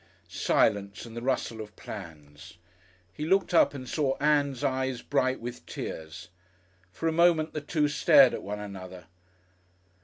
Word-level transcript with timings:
Silence 0.29 1.05
and 1.05 1.15
the 1.15 1.21
rustle 1.21 1.61
of 1.61 1.75
plans. 1.75 2.57
He 3.13 3.23
looked 3.27 3.53
up 3.53 3.75
and 3.75 3.87
saw 3.87 4.17
Ann's 4.17 4.63
eyes 4.63 5.03
bright 5.03 5.39
with 5.39 5.63
tears. 5.67 6.29
For 6.91 7.07
a 7.07 7.11
moment 7.13 7.53
the 7.53 7.61
two 7.61 7.87
stared 7.87 8.33
at 8.33 8.41
one 8.41 8.59
another. 8.59 9.05